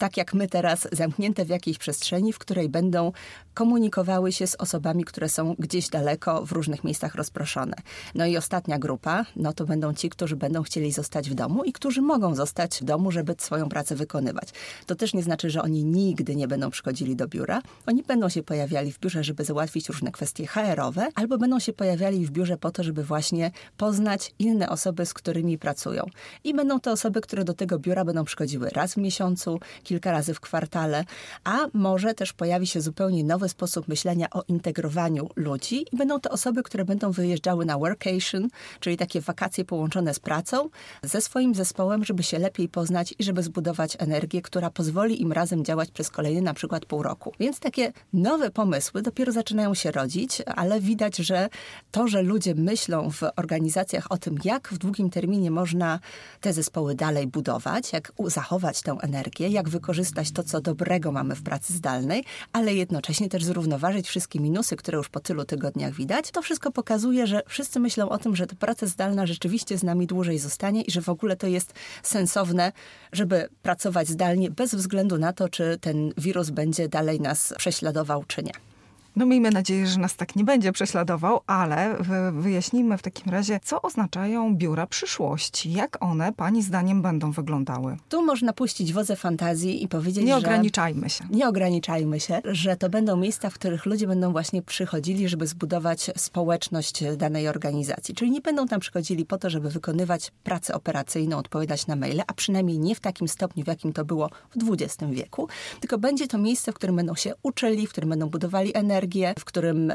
tak 0.03 0.17
jak 0.17 0.33
my 0.33 0.47
teraz, 0.47 0.87
zamknięte 0.91 1.45
w 1.45 1.49
jakiejś 1.49 1.77
przestrzeni, 1.77 2.33
w 2.33 2.39
której 2.39 2.69
będą 2.69 3.11
komunikowały 3.53 4.31
się 4.31 4.47
z 4.47 4.55
osobami, 4.55 5.03
które 5.03 5.29
są 5.29 5.55
gdzieś 5.59 5.89
daleko, 5.89 6.45
w 6.45 6.51
różnych 6.51 6.83
miejscach 6.83 7.15
rozproszone. 7.15 7.75
No 8.15 8.25
i 8.25 8.37
ostatnia 8.37 8.79
grupa, 8.79 9.25
no 9.35 9.53
to 9.53 9.65
będą 9.65 9.93
ci, 9.93 10.09
którzy 10.09 10.35
będą 10.35 10.63
chcieli 10.63 10.91
zostać 10.91 11.29
w 11.29 11.33
domu 11.33 11.63
i 11.63 11.73
którzy 11.73 12.01
mogą 12.01 12.35
zostać 12.35 12.79
w 12.81 12.83
domu, 12.83 13.11
żeby 13.11 13.35
swoją 13.37 13.69
pracę 13.69 13.95
wykonywać. 13.95 14.49
To 14.85 14.95
też 14.95 15.13
nie 15.13 15.23
znaczy, 15.23 15.49
że 15.49 15.61
oni 15.61 15.85
nigdy 15.85 16.35
nie 16.35 16.47
będą 16.47 16.69
przychodzili 16.69 17.15
do 17.15 17.27
biura. 17.27 17.61
Oni 17.85 18.03
będą 18.03 18.29
się 18.29 18.43
pojawiali 18.43 18.91
w 18.91 18.99
biurze, 18.99 19.23
żeby 19.23 19.45
załatwić 19.45 19.89
różne 19.89 20.11
kwestie 20.11 20.47
HR-owe, 20.47 21.07
albo 21.15 21.37
będą 21.37 21.59
się 21.59 21.73
pojawiali 21.73 22.25
w 22.25 22.31
biurze 22.31 22.57
po 22.57 22.71
to, 22.71 22.83
żeby 22.83 23.03
właśnie 23.03 23.51
poznać 23.77 24.33
inne 24.39 24.69
osoby, 24.69 25.05
z 25.05 25.13
którymi 25.13 25.57
pracują. 25.57 26.05
I 26.43 26.53
będą 26.53 26.79
to 26.79 26.91
osoby, 26.91 27.21
które 27.21 27.43
do 27.43 27.53
tego 27.53 27.79
biura 27.79 28.05
będą 28.05 28.23
przychodziły 28.23 28.69
raz 28.69 28.93
w 28.93 28.97
miesiącu, 28.97 29.59
kilka 29.93 30.11
razy 30.11 30.33
w 30.33 30.39
kwartale, 30.39 31.05
a 31.43 31.67
może 31.73 32.13
też 32.13 32.33
pojawi 32.33 32.67
się 32.67 32.81
zupełnie 32.81 33.23
nowy 33.23 33.49
sposób 33.49 33.87
myślenia 33.87 34.27
o 34.29 34.43
integrowaniu 34.47 35.29
ludzi 35.35 35.85
i 35.91 35.97
będą 35.97 36.19
to 36.19 36.29
osoby, 36.29 36.63
które 36.63 36.85
będą 36.85 37.11
wyjeżdżały 37.11 37.65
na 37.65 37.77
workation, 37.77 38.47
czyli 38.79 38.97
takie 38.97 39.21
wakacje 39.21 39.65
połączone 39.65 40.13
z 40.13 40.19
pracą, 40.19 40.69
ze 41.03 41.21
swoim 41.21 41.55
zespołem, 41.55 42.05
żeby 42.05 42.23
się 42.23 42.39
lepiej 42.39 42.69
poznać 42.69 43.13
i 43.19 43.23
żeby 43.23 43.43
zbudować 43.43 43.95
energię, 43.99 44.41
która 44.41 44.69
pozwoli 44.69 45.21
im 45.21 45.31
razem 45.31 45.65
działać 45.65 45.91
przez 45.91 46.09
kolejny 46.09 46.41
na 46.41 46.53
przykład 46.53 46.85
pół 46.85 47.03
roku. 47.03 47.33
Więc 47.39 47.59
takie 47.59 47.93
nowe 48.13 48.51
pomysły 48.51 49.01
dopiero 49.01 49.31
zaczynają 49.31 49.73
się 49.73 49.91
rodzić, 49.91 50.41
ale 50.55 50.81
widać, 50.81 51.17
że 51.17 51.49
to, 51.91 52.07
że 52.07 52.21
ludzie 52.21 52.55
myślą 52.55 53.11
w 53.11 53.21
organizacjach 53.35 54.11
o 54.11 54.17
tym, 54.17 54.37
jak 54.43 54.69
w 54.69 54.77
długim 54.77 55.09
terminie 55.09 55.51
można 55.51 55.99
te 56.41 56.53
zespoły 56.53 56.95
dalej 56.95 57.27
budować, 57.27 57.93
jak 57.93 58.13
zachować 58.27 58.81
tę 58.81 58.97
energię, 59.01 59.47
jak 59.47 59.69
wykorzystać 59.73 60.31
to, 60.31 60.43
co 60.43 60.61
dobrego 60.61 61.11
mamy 61.11 61.35
w 61.35 61.43
pracy 61.43 61.73
zdalnej, 61.73 62.23
ale 62.53 62.73
jednocześnie 62.73 63.29
też 63.29 63.43
zrównoważyć 63.43 64.07
wszystkie 64.07 64.39
minusy, 64.39 64.75
które 64.75 64.97
już 64.97 65.09
po 65.09 65.19
tylu 65.19 65.45
tygodniach 65.45 65.93
widać, 65.93 66.31
to 66.31 66.41
wszystko 66.41 66.71
pokazuje, 66.71 67.27
że 67.27 67.41
wszyscy 67.47 67.79
myślą 67.79 68.09
o 68.09 68.17
tym, 68.17 68.35
że 68.35 68.47
ta 68.47 68.55
praca 68.55 68.87
zdalna 68.87 69.25
rzeczywiście 69.25 69.77
z 69.77 69.83
nami 69.83 70.07
dłużej 70.07 70.39
zostanie 70.39 70.81
i 70.81 70.91
że 70.91 71.01
w 71.01 71.09
ogóle 71.09 71.35
to 71.35 71.47
jest 71.47 71.73
sensowne, 72.03 72.71
żeby 73.11 73.49
pracować 73.61 74.07
zdalnie 74.07 74.51
bez 74.51 74.75
względu 74.75 75.17
na 75.17 75.33
to, 75.33 75.49
czy 75.49 75.77
ten 75.81 76.13
wirus 76.17 76.49
będzie 76.49 76.89
dalej 76.89 77.21
nas 77.21 77.53
prześladował, 77.57 78.23
czy 78.27 78.43
nie. 78.43 78.72
No 79.15 79.25
miejmy 79.25 79.51
nadzieję, 79.51 79.87
że 79.87 79.99
nas 79.99 80.15
tak 80.15 80.35
nie 80.35 80.43
będzie 80.43 80.71
prześladował, 80.71 81.39
ale 81.47 81.97
wyjaśnijmy 82.31 82.97
w 82.97 83.01
takim 83.01 83.31
razie, 83.31 83.59
co 83.63 83.81
oznaczają 83.81 84.55
biura 84.55 84.87
przyszłości. 84.87 85.73
Jak 85.73 86.03
one, 86.03 86.33
Pani 86.33 86.63
zdaniem, 86.63 87.01
będą 87.01 87.31
wyglądały? 87.31 87.97
Tu 88.09 88.25
można 88.25 88.53
puścić 88.53 88.93
wodze 88.93 89.15
fantazji 89.15 89.83
i 89.83 89.87
powiedzieć, 89.87 90.25
nie 90.25 90.33
że... 90.33 90.39
Nie 90.39 90.45
ograniczajmy 90.45 91.09
się. 91.09 91.23
Nie 91.29 91.47
ograniczajmy 91.47 92.19
się, 92.19 92.41
że 92.45 92.77
to 92.77 92.89
będą 92.89 93.17
miejsca, 93.17 93.49
w 93.49 93.53
których 93.53 93.85
ludzie 93.85 94.07
będą 94.07 94.31
właśnie 94.31 94.61
przychodzili, 94.61 95.29
żeby 95.29 95.47
zbudować 95.47 96.11
społeczność 96.17 97.03
danej 97.17 97.47
organizacji. 97.47 98.15
Czyli 98.15 98.31
nie 98.31 98.41
będą 98.41 98.67
tam 98.67 98.79
przychodzili 98.79 99.25
po 99.25 99.37
to, 99.37 99.49
żeby 99.49 99.69
wykonywać 99.69 100.31
pracę 100.43 100.73
operacyjną, 100.73 101.37
odpowiadać 101.37 101.87
na 101.87 101.95
maile, 101.95 102.21
a 102.27 102.33
przynajmniej 102.33 102.79
nie 102.79 102.95
w 102.95 102.99
takim 102.99 103.27
stopniu, 103.27 103.63
w 103.63 103.67
jakim 103.67 103.93
to 103.93 104.05
było 104.05 104.29
w 104.55 104.71
XX 104.71 105.11
wieku, 105.11 105.47
tylko 105.79 105.97
będzie 105.97 106.27
to 106.27 106.37
miejsce, 106.37 106.71
w 106.71 106.75
którym 106.75 106.95
będą 106.95 107.15
się 107.15 107.33
uczyli, 107.43 107.87
w 107.87 107.89
którym 107.89 108.09
będą 108.09 108.29
budowali 108.29 108.75
energię, 108.75 109.02
energię, 109.03 109.33
w 109.39 109.45
którym 109.45 109.93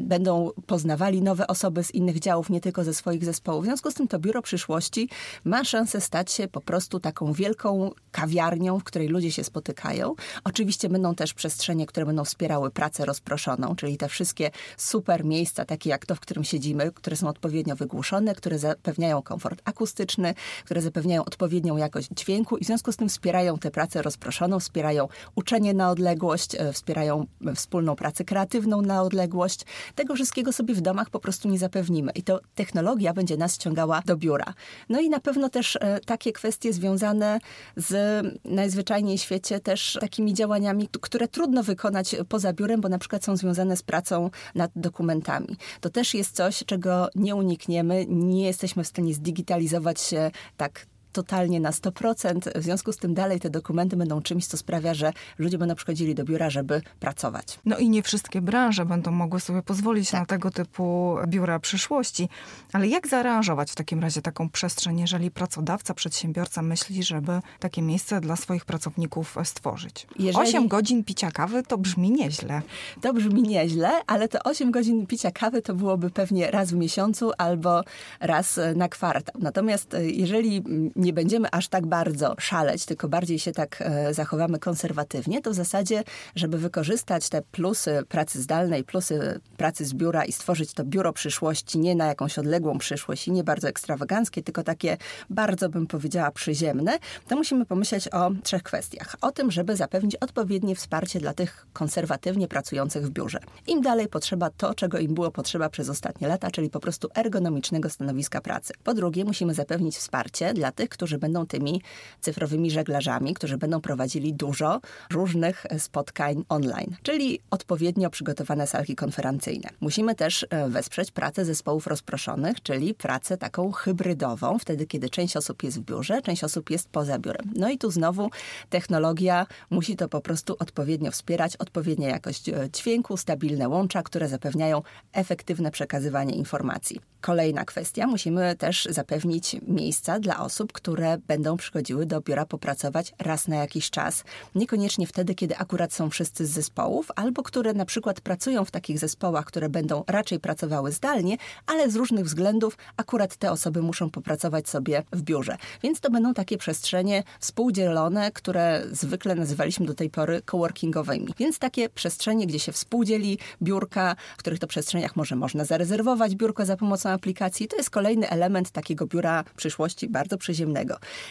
będą 0.00 0.50
poznawali 0.66 1.22
nowe 1.22 1.46
osoby 1.46 1.84
z 1.84 1.94
innych 1.94 2.18
działów, 2.18 2.50
nie 2.50 2.60
tylko 2.60 2.84
ze 2.84 2.94
swoich 2.94 3.24
zespołów. 3.24 3.64
W 3.64 3.66
związku 3.66 3.90
z 3.90 3.94
tym 3.94 4.08
to 4.08 4.18
biuro 4.18 4.42
przyszłości 4.42 5.08
ma 5.44 5.64
szansę 5.64 6.00
stać 6.00 6.32
się 6.32 6.48
po 6.48 6.60
prostu 6.60 7.00
taką 7.00 7.32
wielką 7.32 7.90
kawiarnią, 8.10 8.78
w 8.78 8.84
której 8.84 9.08
ludzie 9.08 9.32
się 9.32 9.44
spotykają. 9.44 10.14
Oczywiście 10.44 10.88
będą 10.88 11.14
też 11.14 11.34
przestrzenie, 11.34 11.86
które 11.86 12.06
będą 12.06 12.24
wspierały 12.24 12.70
pracę 12.70 13.04
rozproszoną, 13.04 13.76
czyli 13.76 13.96
te 13.96 14.08
wszystkie 14.08 14.50
super 14.76 15.24
miejsca, 15.24 15.64
takie 15.64 15.90
jak 15.90 16.06
to, 16.06 16.14
w 16.14 16.20
którym 16.20 16.44
siedzimy, 16.44 16.92
które 16.92 17.16
są 17.16 17.28
odpowiednio 17.28 17.76
wygłuszone, 17.76 18.34
które 18.34 18.58
zapewniają 18.58 19.22
komfort 19.22 19.62
akustyczny, 19.64 20.34
które 20.64 20.82
zapewniają 20.82 21.24
odpowiednią 21.24 21.76
jakość 21.76 22.08
dźwięku 22.16 22.56
i 22.56 22.64
w 22.64 22.66
związku 22.66 22.92
z 22.92 22.96
tym 22.96 23.08
wspierają 23.08 23.58
tę 23.58 23.70
pracę 23.70 24.02
rozproszoną, 24.02 24.60
wspierają 24.60 25.08
uczenie 25.34 25.74
na 25.74 25.90
odległość, 25.90 26.54
e, 26.54 26.72
wspierają 26.72 27.26
wspólną 27.54 27.96
pracę 27.96 28.24
kreatywną, 28.24 28.47
kreatywną 28.48 28.82
na 28.82 29.02
odległość. 29.02 29.60
Tego 29.94 30.14
wszystkiego 30.14 30.52
sobie 30.52 30.74
w 30.74 30.80
domach 30.80 31.10
po 31.10 31.20
prostu 31.20 31.48
nie 31.48 31.58
zapewnimy. 31.58 32.12
I 32.14 32.22
to 32.22 32.40
technologia 32.54 33.12
będzie 33.12 33.36
nas 33.36 33.54
ściągała 33.54 34.02
do 34.06 34.16
biura. 34.16 34.54
No 34.88 35.00
i 35.00 35.08
na 35.10 35.20
pewno 35.20 35.48
też 35.48 35.76
e, 35.76 36.00
takie 36.00 36.32
kwestie 36.32 36.72
związane 36.72 37.38
z 37.76 38.26
najzwyczajniej 38.44 39.18
w 39.18 39.20
świecie 39.20 39.60
też 39.60 39.98
takimi 40.00 40.34
działaniami, 40.34 40.88
które 41.00 41.28
trudno 41.28 41.62
wykonać 41.62 42.16
poza 42.28 42.52
biurem, 42.52 42.80
bo 42.80 42.88
na 42.88 42.98
przykład 42.98 43.24
są 43.24 43.36
związane 43.36 43.76
z 43.76 43.82
pracą 43.82 44.30
nad 44.54 44.70
dokumentami. 44.76 45.56
To 45.80 45.90
też 45.90 46.14
jest 46.14 46.36
coś, 46.36 46.64
czego 46.66 47.08
nie 47.14 47.34
unikniemy. 47.34 48.06
Nie 48.08 48.46
jesteśmy 48.46 48.84
w 48.84 48.88
stanie 48.88 49.14
zdigitalizować 49.14 50.00
się 50.00 50.30
tak 50.56 50.86
totalnie 51.22 51.60
na 51.60 51.70
100%. 51.70 52.58
W 52.58 52.62
związku 52.62 52.92
z 52.92 52.96
tym 52.96 53.14
dalej 53.14 53.40
te 53.40 53.50
dokumenty 53.50 53.96
będą 53.96 54.22
czymś, 54.22 54.46
co 54.46 54.56
sprawia, 54.56 54.94
że 54.94 55.12
ludzie 55.38 55.58
będą 55.58 55.74
przychodzili 55.74 56.14
do 56.14 56.24
biura, 56.24 56.50
żeby 56.50 56.82
pracować. 57.00 57.58
No 57.64 57.78
i 57.78 57.88
nie 57.88 58.02
wszystkie 58.02 58.40
branże 58.40 58.84
będą 58.86 59.10
mogły 59.10 59.40
sobie 59.40 59.62
pozwolić 59.62 60.10
tak. 60.10 60.20
na 60.20 60.26
tego 60.26 60.50
typu 60.50 61.16
biura 61.26 61.58
przyszłości. 61.58 62.28
Ale 62.72 62.88
jak 62.88 63.08
zaaranżować 63.08 63.70
w 63.70 63.74
takim 63.74 64.00
razie 64.00 64.22
taką 64.22 64.50
przestrzeń, 64.50 65.00
jeżeli 65.00 65.30
pracodawca, 65.30 65.94
przedsiębiorca 65.94 66.62
myśli, 66.62 67.02
żeby 67.02 67.40
takie 67.60 67.82
miejsce 67.82 68.20
dla 68.20 68.36
swoich 68.36 68.64
pracowników 68.64 69.36
stworzyć? 69.44 70.06
Jeżeli... 70.18 70.48
8 70.48 70.68
godzin 70.68 71.04
picia 71.04 71.30
kawy 71.30 71.62
to 71.62 71.78
brzmi 71.78 72.10
nieźle. 72.10 72.62
To 73.00 73.12
brzmi 73.12 73.42
nieźle, 73.42 73.90
ale 74.06 74.28
te 74.28 74.42
8 74.42 74.70
godzin 74.70 75.06
picia 75.06 75.30
kawy 75.30 75.62
to 75.62 75.74
byłoby 75.74 76.10
pewnie 76.10 76.50
raz 76.50 76.70
w 76.70 76.74
miesiącu 76.74 77.30
albo 77.38 77.82
raz 78.20 78.60
na 78.76 78.88
kwartał. 78.88 79.34
Natomiast 79.42 79.94
e, 79.94 80.10
jeżeli 80.10 80.64
nie 80.96 81.07
nie 81.08 81.12
będziemy 81.12 81.48
aż 81.50 81.68
tak 81.68 81.86
bardzo 81.86 82.34
szaleć, 82.38 82.84
tylko 82.84 83.08
bardziej 83.08 83.38
się 83.38 83.52
tak 83.52 83.76
e, 83.80 84.14
zachowamy 84.14 84.58
konserwatywnie, 84.58 85.42
to 85.42 85.50
w 85.50 85.54
zasadzie, 85.54 86.04
żeby 86.34 86.58
wykorzystać 86.58 87.28
te 87.28 87.42
plusy 87.42 88.02
pracy 88.08 88.42
zdalnej, 88.42 88.84
plusy 88.84 89.40
pracy 89.56 89.84
z 89.84 89.94
biura 89.94 90.24
i 90.24 90.32
stworzyć 90.32 90.72
to 90.72 90.84
biuro 90.84 91.12
przyszłości 91.12 91.78
nie 91.78 91.94
na 91.94 92.06
jakąś 92.06 92.38
odległą 92.38 92.78
przyszłość 92.78 93.28
i 93.28 93.32
nie 93.32 93.44
bardzo 93.44 93.68
ekstrawaganckie, 93.68 94.42
tylko 94.42 94.62
takie 94.62 94.96
bardzo 95.30 95.68
bym 95.68 95.86
powiedziała 95.86 96.30
przyziemne, 96.30 96.98
to 97.28 97.36
musimy 97.36 97.66
pomyśleć 97.66 98.08
o 98.08 98.30
trzech 98.42 98.62
kwestiach. 98.62 99.16
O 99.20 99.32
tym, 99.32 99.50
żeby 99.50 99.76
zapewnić 99.76 100.16
odpowiednie 100.16 100.74
wsparcie 100.74 101.20
dla 101.20 101.34
tych 101.34 101.66
konserwatywnie 101.72 102.48
pracujących 102.48 103.06
w 103.06 103.10
biurze. 103.10 103.38
Im 103.66 103.80
dalej 103.80 104.08
potrzeba 104.08 104.50
to, 104.50 104.74
czego 104.74 104.98
im 104.98 105.14
było 105.14 105.30
potrzeba 105.30 105.68
przez 105.68 105.88
ostatnie 105.88 106.28
lata, 106.28 106.50
czyli 106.50 106.70
po 106.70 106.80
prostu 106.80 107.08
ergonomicznego 107.14 107.90
stanowiska 107.90 108.40
pracy. 108.40 108.72
Po 108.84 108.94
drugie, 108.94 109.24
musimy 109.24 109.54
zapewnić 109.54 109.96
wsparcie 109.96 110.54
dla 110.54 110.72
tych, 110.72 110.87
którzy 110.88 111.18
będą 111.18 111.46
tymi 111.46 111.82
cyfrowymi 112.20 112.70
żeglarzami, 112.70 113.34
którzy 113.34 113.58
będą 113.58 113.80
prowadzili 113.80 114.34
dużo 114.34 114.80
różnych 115.10 115.66
spotkań 115.78 116.44
online, 116.48 116.96
czyli 117.02 117.40
odpowiednio 117.50 118.10
przygotowane 118.10 118.66
salki 118.66 118.96
konferencyjne. 118.96 119.68
Musimy 119.80 120.14
też 120.14 120.46
e, 120.50 120.68
wesprzeć 120.68 121.10
pracę 121.10 121.44
zespołów 121.44 121.86
rozproszonych, 121.86 122.62
czyli 122.62 122.94
pracę 122.94 123.36
taką 123.36 123.72
hybrydową, 123.72 124.58
wtedy 124.58 124.86
kiedy 124.86 125.10
część 125.10 125.36
osób 125.36 125.62
jest 125.62 125.80
w 125.80 125.84
biurze, 125.84 126.22
część 126.22 126.44
osób 126.44 126.70
jest 126.70 126.88
poza 126.88 127.18
biurem. 127.18 127.52
No 127.54 127.70
i 127.70 127.78
tu 127.78 127.90
znowu 127.90 128.30
technologia 128.70 129.46
musi 129.70 129.96
to 129.96 130.08
po 130.08 130.20
prostu 130.20 130.56
odpowiednio 130.58 131.10
wspierać, 131.10 131.56
odpowiednia 131.56 132.08
jakość 132.08 132.48
e, 132.48 132.68
dźwięku, 132.72 133.16
stabilne 133.16 133.68
łącza, 133.68 134.02
które 134.02 134.28
zapewniają 134.28 134.82
efektywne 135.12 135.70
przekazywanie 135.70 136.34
informacji. 136.34 137.00
Kolejna 137.20 137.64
kwestia, 137.64 138.06
musimy 138.06 138.56
też 138.56 138.88
zapewnić 138.90 139.56
miejsca 139.66 140.20
dla 140.20 140.38
osób, 140.38 140.72
które 140.78 141.18
będą 141.26 141.56
przychodziły 141.56 142.06
do 142.06 142.20
biura 142.20 142.46
popracować 142.46 143.12
raz 143.18 143.48
na 143.48 143.56
jakiś 143.56 143.90
czas. 143.90 144.24
Niekoniecznie 144.54 145.06
wtedy, 145.06 145.34
kiedy 145.34 145.56
akurat 145.56 145.92
są 145.92 146.10
wszyscy 146.10 146.46
z 146.46 146.50
zespołów, 146.50 147.10
albo 147.16 147.42
które 147.42 147.74
na 147.74 147.84
przykład 147.84 148.20
pracują 148.20 148.64
w 148.64 148.70
takich 148.70 148.98
zespołach, 148.98 149.44
które 149.44 149.68
będą 149.68 150.04
raczej 150.06 150.40
pracowały 150.40 150.92
zdalnie, 150.92 151.36
ale 151.66 151.90
z 151.90 151.96
różnych 151.96 152.24
względów 152.24 152.76
akurat 152.96 153.36
te 153.36 153.52
osoby 153.52 153.82
muszą 153.82 154.10
popracować 154.10 154.68
sobie 154.68 155.02
w 155.12 155.22
biurze. 155.22 155.56
Więc 155.82 156.00
to 156.00 156.10
będą 156.10 156.34
takie 156.34 156.58
przestrzenie 156.58 157.22
współdzielone, 157.40 158.32
które 158.32 158.82
zwykle 158.92 159.34
nazywaliśmy 159.34 159.86
do 159.86 159.94
tej 159.94 160.10
pory 160.10 160.42
coworkingowymi. 160.42 161.34
Więc 161.38 161.58
takie 161.58 161.88
przestrzenie, 161.88 162.46
gdzie 162.46 162.58
się 162.58 162.72
współdzieli 162.72 163.38
biurka, 163.62 164.16
w 164.36 164.38
których 164.38 164.58
to 164.58 164.66
przestrzeniach 164.66 165.16
może 165.16 165.36
można 165.36 165.64
zarezerwować 165.64 166.34
biurko 166.34 166.64
za 166.64 166.76
pomocą 166.76 167.10
aplikacji. 167.10 167.68
To 167.68 167.76
jest 167.76 167.90
kolejny 167.90 168.30
element 168.30 168.70
takiego 168.70 169.06
biura 169.06 169.44
przyszłości, 169.56 170.08
bardzo 170.08 170.38
przyziemnego. 170.38 170.67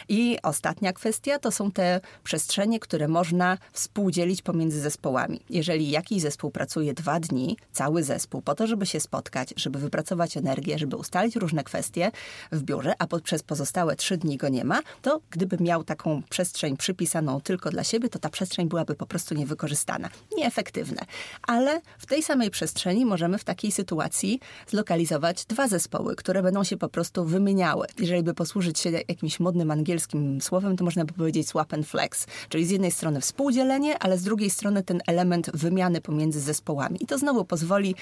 I 0.08 0.38
ostatnia 0.42 0.92
kwestia 0.92 1.38
to 1.38 1.50
są 1.50 1.70
te 1.70 2.00
przestrzenie, 2.24 2.80
które 2.80 3.08
można 3.08 3.58
współdzielić 3.72 4.42
pomiędzy 4.42 4.80
zespołami. 4.80 5.40
Jeżeli 5.50 5.90
jakiś 5.90 6.22
zespół 6.22 6.50
pracuje 6.50 6.94
dwa 6.94 7.20
dni, 7.20 7.56
cały 7.72 8.04
zespół, 8.04 8.42
po 8.42 8.54
to, 8.54 8.66
żeby 8.66 8.86
się 8.86 9.00
spotkać, 9.00 9.54
żeby 9.56 9.78
wypracować 9.78 10.36
energię, 10.36 10.78
żeby 10.78 10.96
ustalić 10.96 11.36
różne 11.36 11.64
kwestie 11.64 12.10
w 12.52 12.62
biurze, 12.62 12.92
a 12.98 13.06
przez 13.20 13.42
pozostałe 13.42 13.96
trzy 13.96 14.16
dni 14.16 14.36
go 14.36 14.48
nie 14.48 14.64
ma, 14.64 14.80
to 15.02 15.20
gdyby 15.30 15.56
miał 15.60 15.84
taką 15.84 16.22
przestrzeń 16.30 16.76
przypisaną 16.76 17.40
tylko 17.40 17.70
dla 17.70 17.84
siebie, 17.84 18.08
to 18.08 18.18
ta 18.18 18.28
przestrzeń 18.28 18.68
byłaby 18.68 18.94
po 18.94 19.06
prostu 19.06 19.34
niewykorzystana, 19.34 20.08
nieefektywne. 20.36 21.02
Ale 21.42 21.80
w 21.98 22.06
tej 22.06 22.22
samej 22.22 22.50
przestrzeni 22.50 23.06
możemy 23.06 23.38
w 23.38 23.44
takiej 23.44 23.72
sytuacji 23.72 24.40
zlokalizować 24.66 25.44
dwa 25.44 25.68
zespoły, 25.68 26.16
które 26.16 26.42
będą 26.42 26.64
się 26.64 26.76
po 26.76 26.88
prostu 26.88 27.24
wymieniały. 27.24 27.86
Jeżeli 27.98 28.22
by 28.22 28.34
posłużyć 28.34 28.78
się 28.78 28.90
jakimś 28.90 29.27
jakimś 29.28 29.40
modnym 29.40 29.70
angielskim 29.70 30.40
słowem, 30.40 30.76
to 30.76 30.84
można 30.84 31.04
by 31.04 31.12
powiedzieć 31.12 31.48
swap 31.48 31.74
and 31.74 31.86
flex. 31.86 32.26
Czyli 32.48 32.66
z 32.66 32.70
jednej 32.70 32.90
strony 32.90 33.20
współdzielenie, 33.20 33.98
ale 33.98 34.18
z 34.18 34.22
drugiej 34.22 34.50
strony 34.50 34.82
ten 34.82 35.00
element 35.06 35.50
wymiany 35.54 36.00
pomiędzy 36.00 36.40
zespołami. 36.40 37.02
I 37.02 37.06
to 37.06 37.18
znowu 37.18 37.44
pozwoli 37.44 37.94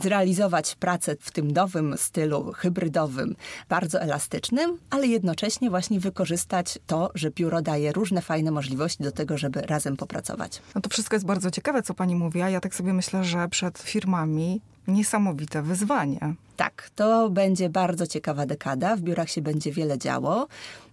zrealizować 0.00 0.74
pracę 0.74 1.16
w 1.20 1.30
tym 1.30 1.50
nowym 1.50 1.94
stylu 1.98 2.52
hybrydowym, 2.52 3.36
bardzo 3.68 4.00
elastycznym, 4.00 4.78
ale 4.90 5.06
jednocześnie 5.06 5.70
właśnie 5.70 6.00
wykorzystać 6.00 6.78
to, 6.86 7.10
że 7.14 7.30
biuro 7.30 7.62
daje 7.62 7.92
różne 7.92 8.22
fajne 8.22 8.50
możliwości 8.50 9.02
do 9.02 9.12
tego, 9.12 9.38
żeby 9.38 9.60
razem 9.60 9.96
popracować. 9.96 10.62
No 10.74 10.80
to 10.80 10.90
wszystko 10.90 11.16
jest 11.16 11.26
bardzo 11.26 11.50
ciekawe, 11.50 11.82
co 11.82 11.94
pani 11.94 12.14
mówi, 12.14 12.42
a 12.42 12.50
ja 12.50 12.60
tak 12.60 12.74
sobie 12.74 12.92
myślę, 12.92 13.24
że 13.24 13.48
przed 13.48 13.78
firmami 13.78 14.60
niesamowite 14.88 15.62
wyzwanie. 15.62 16.34
Tak, 16.60 16.90
to 16.94 17.30
będzie 17.30 17.68
bardzo 17.68 18.06
ciekawa 18.06 18.46
dekada. 18.46 18.96
W 18.96 19.00
biurach 19.00 19.30
się 19.30 19.42
będzie 19.42 19.72
wiele 19.72 19.98
działo. 19.98 20.48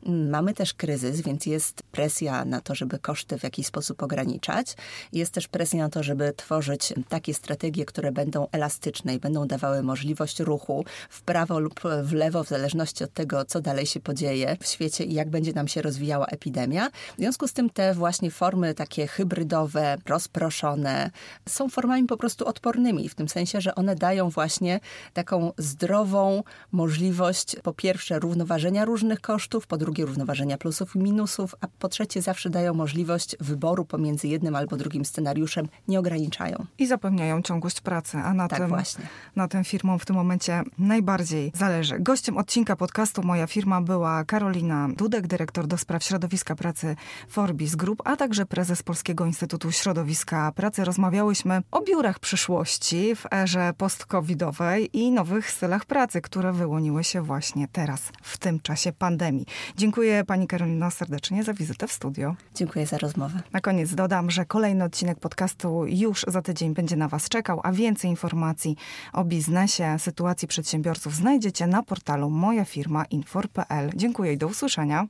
Mamy 0.05 0.53
też 0.53 0.73
kryzys, 0.73 1.21
więc 1.21 1.45
jest 1.45 1.83
presja 1.83 2.45
na 2.45 2.61
to, 2.61 2.75
żeby 2.75 2.99
koszty 2.99 3.39
w 3.39 3.43
jakiś 3.43 3.67
sposób 3.67 4.03
ograniczać. 4.03 4.75
Jest 5.13 5.33
też 5.33 5.47
presja 5.47 5.83
na 5.83 5.89
to, 5.89 6.03
żeby 6.03 6.33
tworzyć 6.33 6.93
takie 7.09 7.33
strategie, 7.33 7.85
które 7.85 8.11
będą 8.11 8.47
elastyczne 8.51 9.15
i 9.15 9.19
będą 9.19 9.47
dawały 9.47 9.83
możliwość 9.83 10.39
ruchu 10.39 10.85
w 11.09 11.21
prawo 11.21 11.59
lub 11.59 11.81
w 12.03 12.13
lewo, 12.13 12.43
w 12.43 12.47
zależności 12.47 13.03
od 13.03 13.13
tego, 13.13 13.45
co 13.45 13.61
dalej 13.61 13.85
się 13.85 13.99
podzieje 13.99 14.57
w 14.61 14.67
świecie 14.67 15.03
i 15.03 15.13
jak 15.13 15.29
będzie 15.29 15.53
nam 15.53 15.67
się 15.67 15.81
rozwijała 15.81 16.25
epidemia. 16.25 16.89
W 16.89 17.17
związku 17.17 17.47
z 17.47 17.53
tym 17.53 17.69
te 17.69 17.93
właśnie 17.93 18.31
formy 18.31 18.73
takie 18.73 19.07
hybrydowe, 19.07 19.97
rozproszone, 20.05 21.11
są 21.49 21.69
formami 21.69 22.07
po 22.07 22.17
prostu 22.17 22.47
odpornymi, 22.47 23.09
w 23.09 23.15
tym 23.15 23.29
sensie, 23.29 23.61
że 23.61 23.75
one 23.75 23.95
dają 23.95 24.29
właśnie 24.29 24.79
taką 25.13 25.51
zdrową 25.57 26.43
możliwość 26.71 27.55
po 27.63 27.73
pierwsze 27.73 28.19
równoważenia 28.19 28.85
różnych 28.85 29.21
kosztów, 29.21 29.67
po 29.67 29.77
drugie 29.77 30.05
równoważenia 30.05 30.57
plusów 30.57 30.95
i 30.95 30.99
minusów, 30.99 31.55
a 31.61 31.67
po 31.79 31.89
trzecie 31.89 32.21
zawsze 32.21 32.49
dają 32.49 32.73
możliwość 32.73 33.35
wyboru 33.39 33.85
pomiędzy 33.85 34.27
jednym 34.27 34.55
albo 34.55 34.77
drugim 34.77 35.05
scenariuszem, 35.05 35.67
nie 35.87 35.99
ograniczają. 35.99 36.65
I 36.77 36.87
zapewniają 36.87 37.41
ciągłość 37.41 37.81
pracy, 37.81 38.17
a 38.17 38.33
na, 38.33 38.47
tak 38.47 38.59
tym, 38.59 38.69
właśnie. 38.69 39.05
na 39.35 39.47
tym 39.47 39.63
firmom 39.63 39.99
w 39.99 40.05
tym 40.05 40.15
momencie 40.15 40.63
najbardziej 40.77 41.51
zależy. 41.55 41.99
Gościem 41.99 42.37
odcinka 42.37 42.75
podcastu 42.75 43.23
Moja 43.23 43.47
Firma 43.47 43.81
była 43.81 44.23
Karolina 44.23 44.89
Dudek, 44.97 45.27
dyrektor 45.27 45.67
do 45.67 45.77
spraw 45.77 46.03
środowiska 46.03 46.55
pracy 46.55 46.95
Forbis 47.29 47.75
Group, 47.75 48.01
a 48.05 48.15
także 48.15 48.45
prezes 48.45 48.83
Polskiego 48.83 49.25
Instytutu 49.25 49.71
Środowiska 49.71 50.51
Pracy. 50.51 50.85
Rozmawiałyśmy 50.85 51.61
o 51.71 51.81
biurach 51.81 52.19
przyszłości 52.19 53.15
w 53.15 53.25
erze 53.33 53.73
post-covidowej 53.77 54.89
i 54.93 55.11
nowych 55.37 55.51
stylach 55.51 55.85
pracy, 55.85 56.21
które 56.21 56.53
wyłoniły 56.53 57.03
się 57.03 57.21
właśnie 57.21 57.67
teraz, 57.67 58.11
w 58.21 58.37
tym 58.37 58.59
czasie 58.59 58.93
pandemii. 58.93 59.45
Dziękuję 59.75 60.23
Pani 60.23 60.47
Karolino 60.47 60.91
serdecznie 60.91 61.43
za 61.43 61.53
wizytę 61.53 61.87
w 61.87 61.91
studio. 61.91 62.35
Dziękuję 62.55 62.85
za 62.85 62.97
rozmowę. 62.97 63.39
Na 63.53 63.61
koniec 63.61 63.95
dodam, 63.95 64.31
że 64.31 64.45
kolejny 64.45 64.83
odcinek 64.83 65.19
podcastu 65.19 65.85
już 65.85 66.25
za 66.27 66.41
tydzień 66.41 66.73
będzie 66.73 66.95
na 66.95 67.07
Was 67.07 67.29
czekał, 67.29 67.59
a 67.63 67.71
więcej 67.71 68.09
informacji 68.09 68.75
o 69.13 69.23
biznesie, 69.23 69.95
sytuacji 69.99 70.47
przedsiębiorców 70.47 71.15
znajdziecie 71.15 71.67
na 71.67 71.83
portalu 71.83 72.29
mojafirma.infor.pl. 72.29 73.91
Dziękuję 73.95 74.33
i 74.33 74.37
do 74.37 74.47
usłyszenia. 74.47 75.07